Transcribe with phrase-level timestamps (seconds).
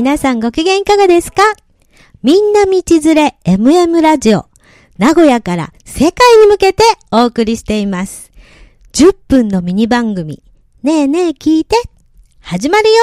[0.00, 1.42] 皆さんご機嫌いかがですか？
[2.22, 2.72] みんな道
[3.04, 4.46] 連れ MM ラジオ。
[4.96, 8.32] 名古屋から世界に向けてお送りしています。
[8.94, 10.42] 10分のミニ番組。
[10.82, 11.76] ねえねえ聞いて。
[12.40, 12.94] 始まるよ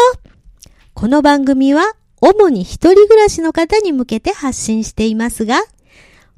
[0.96, 5.60] この番組は主に一人暮らしの方に向けて発信していますが、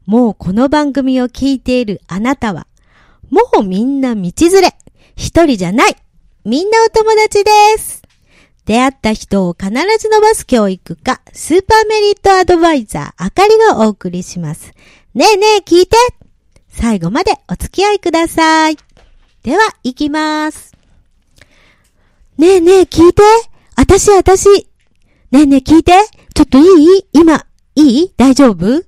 [0.05, 2.67] もうこの番組を聞いているあなたは、
[3.29, 4.75] もうみんな道連れ。
[5.15, 5.95] 一人じゃない。
[6.43, 7.98] みんなお友達です。
[8.69, 14.73] 出会った人を必ず伸ばす教育家、スーパーメリットアドバイザー、あかりがお送りします。
[15.15, 15.97] ねえねえ聞いて
[16.67, 18.77] 最後までお付き合いください。
[19.41, 20.77] では、行きます。
[22.37, 23.23] ねえねえ聞いて
[23.73, 24.47] あたしあたし。
[25.31, 25.93] ねえねえ聞いて
[26.35, 27.05] ちょっといい？
[27.11, 28.13] 今、いい？
[28.17, 28.83] 大丈夫？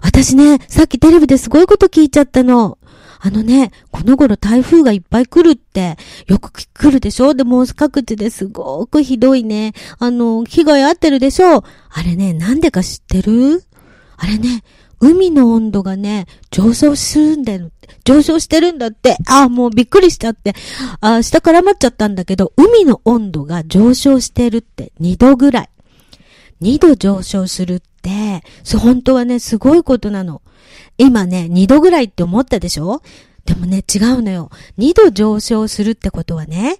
[0.00, 2.78] 私ね、さっきテレビですごいこと聞いちゃったの。
[3.20, 7.34] あのね、この頃台風がいっぱい来るって、よく来るでしょ？
[7.34, 9.72] でも各地ですごくひどいね。
[9.98, 11.58] あの、被害あってるでしょ？
[11.58, 11.64] あ
[12.04, 13.64] れね、なんでか知ってる？
[14.16, 14.62] あれね、
[15.00, 17.70] 海の温度がね、上昇するんだよ。
[18.04, 19.16] 上昇してるんだって。
[19.28, 20.54] ああ、もうびっくりしちゃって。
[21.00, 25.68] ああ、下絡まっちゃったんだけど、海の温度が上昇してるって2度ぐらい。
[26.62, 30.42] 2度上昇するって、そ、本当はね、すごいことなの。
[30.98, 33.02] 今ね、2度ぐらいって思ったでしょ？
[33.44, 34.50] でもね、違うのよ。
[34.78, 36.76] 2度上昇するってことはね、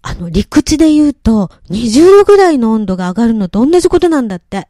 [0.00, 4.68] あの、陸地で言うと、20度ぐらいの温度が上がるのと同じことなんだって。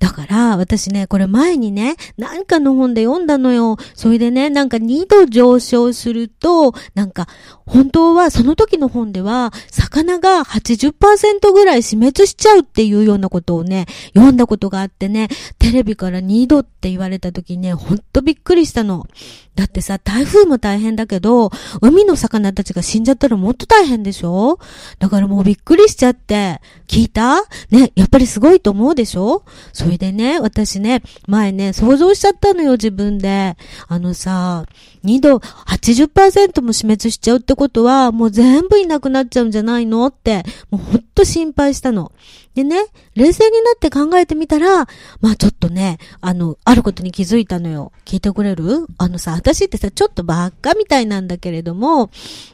[0.00, 3.76] だから、私ね、これ前にね、なんかの本で読んだのよ。
[3.94, 7.28] それでね、なんか2度上昇すると、なんか、
[7.66, 15.28] 本当はその時の本では、魚が80%ぐらい死滅しちゃうっていうようなことをね、読んだことがあってね、
[15.58, 19.06] テレビから2度って言われた時ね、ほんとびっくりしたの。
[19.54, 21.50] だってさ、台風も大変だけど、
[21.82, 24.58] 海の魚たちが死んじゃったらもっと大変でしょ？
[24.98, 27.42] だからもうびっくりしちゃって、聞いた？
[27.70, 29.44] ね、やっぱりすごいと思うでしょ？
[29.72, 33.56] そそれでね、私ね、前ね、想像しちゃったのよ、自分で。
[33.88, 34.64] あのさ、
[35.02, 42.12] 2度80%も死滅しちゃうってことは、もう全部いなくなっちゃうんじゃないのって、もうほんと心配したの。
[42.54, 42.76] でね、
[43.16, 44.86] 冷静になって考えてみたら、
[45.20, 47.90] まあちょっとね、あの、あることに気づいたのよ。
[48.04, 48.86] 聞いてくれる？
[48.96, 52.10] あのさ、私ってさ、ちょっとばっかみたいなんだけれども、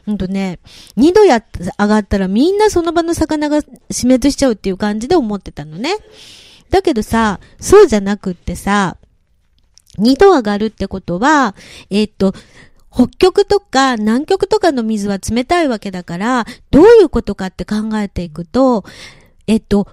[0.07, 0.59] うんとね、
[0.97, 1.43] 2度や、
[1.79, 3.61] 上がったらみんなその場の魚が
[3.91, 5.95] 死滅しちゃうっていう感じで思ってたのね。
[6.69, 8.97] だけどさ、そうじゃなくってさ、
[9.97, 11.55] 2度上がるってことは、
[11.89, 12.33] えっと、
[12.93, 18.85] 北極とか南極とかの水は冷たいわけだから、どういうことかって考えていくと、
[19.47, 19.87] えっと、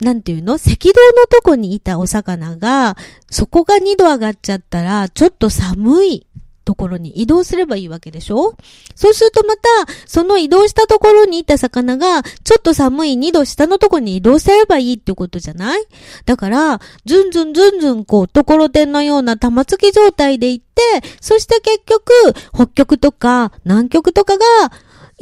[0.00, 0.54] なんていうの？
[0.54, 2.96] 赤道のとこにいたお魚が、
[3.30, 6.26] そこが2度上がっちゃったら、ちょっと寒い。
[6.64, 8.54] ところに移動すればいいわけでしょ？
[8.94, 9.62] そうするとまた、
[10.06, 15.84] その移動したところにいた魚が、ちょっと寒い2度下のところに移動すればいいってことじゃない？
[16.24, 20.82] だから、ずんずんずんずんこう、ところてんのような玉突き状態で行って、
[21.20, 22.12] そして結局、
[22.54, 24.44] 北極とか南極とかが、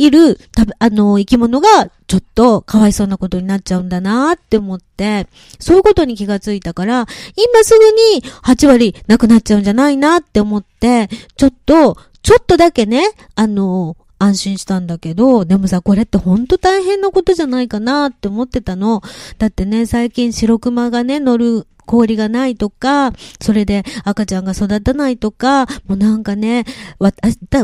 [0.01, 5.27] いる、たぶ、あの、生き物が、ちょっと、かわいそうなことになっちゃうんだなって思って、
[5.59, 7.07] そういうことに気がついたから、
[7.37, 7.85] 今すぐ
[8.17, 13.03] に8割なくなっちゃうんじゃないなって思って、ちょっと、ちょっとだけね、
[13.35, 19.03] あの、安心したんだけど、でもさ、これってほんと大変なことじゃないかなって思ってたの。
[19.37, 26.65] だってね、最近白熊がね、乗る氷がないとか、それで赤ちゃんが育たないとか、もうなんかね、
[27.01, 27.11] わ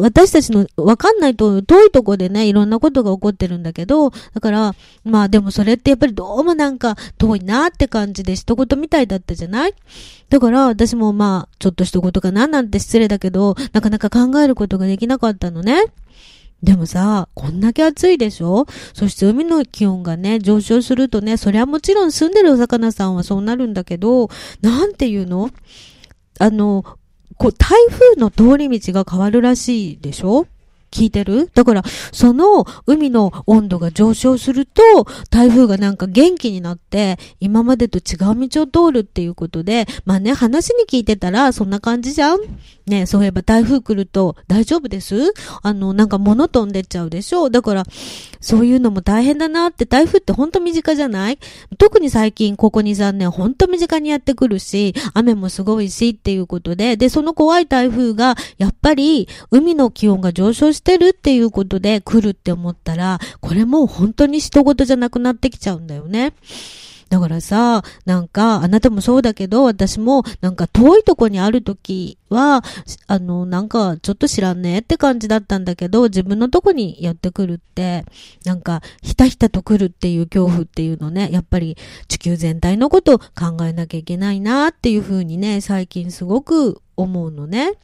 [0.01, 9.75] 私たちのわかんないと遠いとこでね、いろんなことが起こってるんだけど、だから、まあでもそれってやっぱりどうもなんか遠いなって感じで一言みたいだったじゃない
[10.29, 15.85] だから私もまあ、ちょっと一言かななんて失礼だけど、なかなか考えることができなかったのね。
[16.63, 18.67] でもさ、こんだけ暑いでしょ？
[18.95, 24.29] そして海の気温がね、上昇するとね、そりゃもちろん住んでるお魚さんはそうなるんだけど、
[24.63, 25.51] なんていうの？
[26.39, 26.85] あの、
[27.37, 30.47] こう、台風の通り道が変わるらしいでしょ？
[30.91, 31.51] 聞いてる？
[31.55, 34.83] だから、その海の温度が上昇すると、
[35.31, 42.41] 台風がなんか元気になって、今までと違う道を通るっていうことで、まあね、話に聞いてたら、そんな感じじゃん？
[42.87, 45.35] ねそういえば台風来ると大丈夫です？
[45.63, 47.51] あの、なんか物飛んでっちゃうでしょ？
[47.51, 47.85] だから、
[48.41, 51.39] そういうのも大変だなって、台風ってほんと身近じゃない？
[51.79, 66.33] 特に最近、ここ2、3年、ほんと身近にやってくるし、雨もすごいしっていうことで、で、その怖い台風が、やっぱり、海の気温が上昇してるっていうことで来るって思ったら、これも本当に人事じゃなくなってきちゃうんだよね。
[67.09, 72.65] だからさ、なんか、あなたもそうだけど、私も、なんか遠いとこにあるときは、
[73.07, 78.05] あの、なんか、ちょっと知らんねって感じだったんだけど、自分のとこにやってくるって、
[78.45, 81.77] なんか、ひたひたと来るっていう恐怖っていうのね、やっぱり
[82.09, 87.75] 地球全体のことを考えなきゃいけないなっていうふうにね、最近すごく思うのね。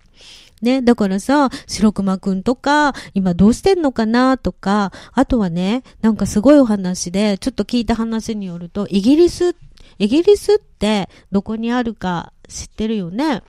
[0.62, 9.56] ね、だからさ、白熊くんとか、今どうしてんのかなとか、あとはね、なんかすごいお話で、ちょっと聞いた話によると、イギリス、
[9.98, 13.42] イギリスってどこにあるか知ってるよね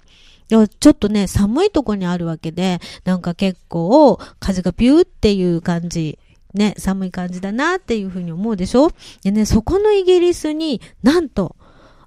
[0.49, 6.19] ちょっとね、寒いとこにあるわけで、なんか結構、風がピューっていう感じ。
[6.53, 8.91] ね、寒い感じだなっていうふうに思うでしょ
[9.23, 11.55] でね、そこのイギリスになんと、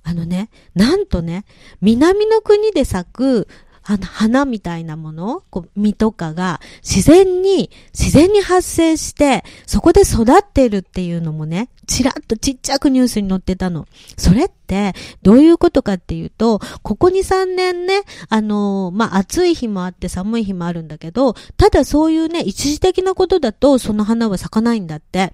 [0.05, 1.44] あのね、なんとね、
[1.81, 3.49] 南の国で咲く
[3.88, 13.87] あの花みたいなもの、こう実とかが自然に、自然に発生して、そこで育ってるっていうのもね、ちらっとちっちゃくニュースに載ってたの。
[14.17, 14.93] それって、
[15.23, 25.32] どういうことかっていうと、ここ2、3年ね、あのー、まあ、暑い日もあって寒い日もあるんだけど、ただそういうね、一時的なことだと、その花は咲かないんだって。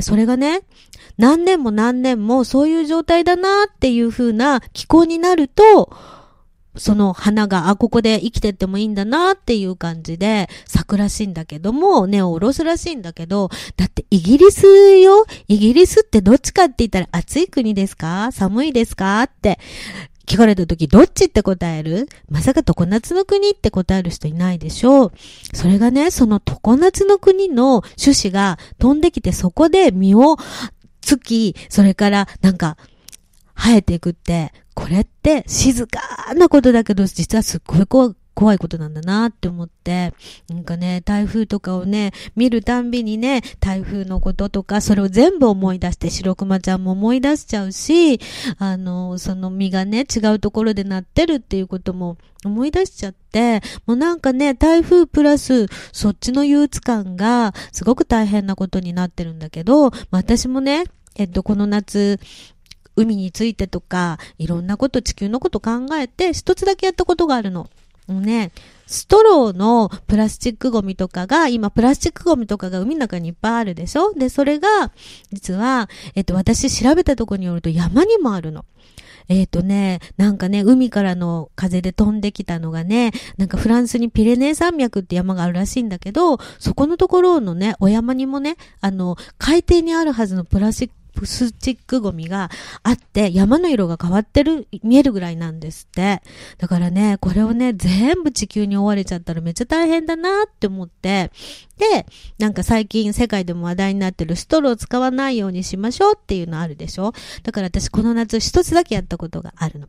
[0.00, 0.60] それがね、
[1.16, 5.96] 何年も何年もそういう状態だなっていう風な気候になると、
[6.76, 14.66] その花が、あ、ここで生きてってもいいんだなっていう感じで咲くらしいんだけども、根を下ろすらしいんだけど、だってイギリス
[14.98, 15.24] よ？
[15.48, 18.30] イギリスってどっちかって言ったら暑い国ですか？
[18.32, 19.22] 寒いですか？
[19.22, 19.58] って
[20.26, 22.08] 聞かれた時どっちって答える？
[22.28, 25.12] まさか常夏の国って答える人いないでしょう。
[25.52, 30.38] それがね、その常夏の国の種子が飛んできてそこで実を
[31.00, 32.78] つき、それからなんか
[33.54, 36.00] 生えていくって、これって静か
[36.34, 40.12] なことだけど、実はすっごい怖怖いことなんだなって思って、
[40.48, 48.20] なんかね、台風とかをね、見るたんびにね、台風のこととか、それを全部思い出して、白熊ちゃんも思い出しちゃうし、
[48.58, 60.84] あの、その実がね、違うところでなってるっていうことも思い出しちゃって、もうなんかね、台風プラス、そっちの憂鬱感が、すごく大変なことになってるんだけど、私もね、
[61.16, 62.18] えっと、この夏、
[62.96, 67.68] 海についてとか、いろんなこと、地球のこと考えて、一つだけやったことがあるの。
[68.06, 68.52] ね、
[68.86, 74.12] ストローのプラスチックゴミとかが、今プラスチックゴミとかが海の中にいっぱいあるでしょ？
[74.12, 74.92] で、それが、
[75.32, 78.66] 実は、えっと、私調べたところによると山にもあるの。
[79.28, 92.50] えっ、ー、とね、なんかね、海からの風で飛んできたのがね、なんかフランスにピレネー山脈って山があるらしいんだけど、そこのところのね、お山にもね、あの、海底にあるはずのプラスチックプスチックゴミが
[92.82, 96.22] あって、山の色が変わってる、見えるぐらいなんですって。
[96.58, 101.30] だからね、これをね、全部地球に追われちゃったらめっちゃ大変だなって思って、
[101.78, 102.06] で、
[102.38, 107.12] なんか最近世界でも話題になってるストローを使わないようにしましょうっていうのあるでしょ？
[107.42, 109.88] だから私この夏一つだけやったことがあるの。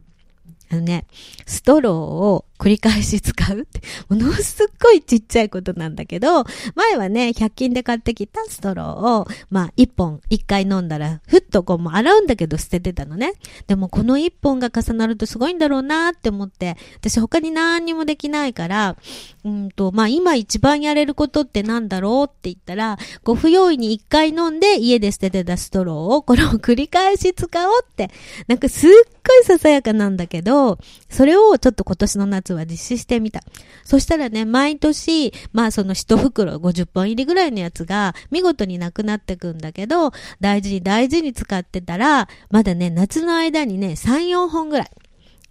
[0.72, 1.06] あのね、
[1.46, 8.88] ストローを繰り返し使うって、 ものすっごいちっちゃいことなんだけど、前はね、100均で買ってきたストロー
[9.22, 13.34] を、まあ、1本、1回飲んだら、ふっとこうもう洗うんだけど捨ててたのね。
[13.68, 18.96] でもこの1本が重なるとすごいんだろうなって思って、私他に何にもできないから、
[19.44, 28.10] うんと、まあ今一番やれることってなんだろうって言ったら、こう不用意に1回飲んで家で捨ててたストローを、これを繰り返し使おうって、
[28.48, 33.42] なんかすっごいささやかなんだけど、それをちょっと今年の夏は実施してみた。
[33.84, 44.92] そしたらね、毎年、まあその一袋50本入りぐらいのやつが見事になくなってくんだけど、大事に大事に使ってたら、まだね、夏の間にね、3、4本ぐらい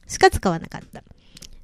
[0.07, 1.03] しか使わなかった。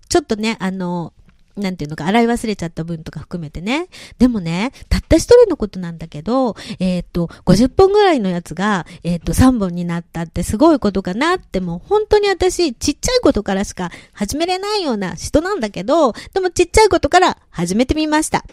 [0.08, 1.12] ちょっとね、あの、
[1.60, 3.88] なんていうのか、洗い忘れちゃった分とか含めてね。
[4.18, 18.44] でもね、たった一人のことなんだけど、えっ、と、50本ぐらいのやつが、えっ、と、3本になったってすごいことかなってもう本当に私、ちっちゃいことからしか始めれないような人なんだけど、でもちっちゃいことから始めてみました。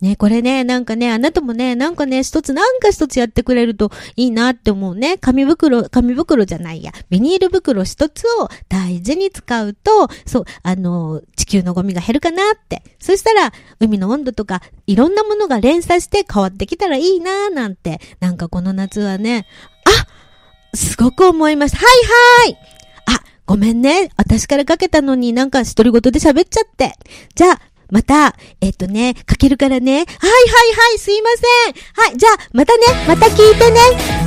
[0.00, 5.18] ね、これね、なんかね、あなたもね、なんかね、一つなんか一つやってくれるといいなって思うね。
[5.18, 6.92] 紙袋、紙袋じゃないや。
[7.08, 12.82] ビニール袋一つを大事に使うと、そう、あの、地球のゴミが減るかなって。
[12.98, 19.46] そしたら、海の温度とか、いろんなものが連鎖して変わってきたらいいなーなんて、なんかこの夏はね、
[19.86, 21.78] あすごく思いました。
[21.78, 22.58] はいはい
[23.06, 24.10] あ、ごめんね。
[24.16, 26.94] 私からかけたのになんか独り言で喋っちゃって。
[27.34, 27.60] じゃあ、
[27.94, 29.92] また、えっとね、かけるからね。
[29.92, 32.08] はいはいはい、すいません。
[32.08, 34.23] はい、じゃあ、またね、また聞いてね。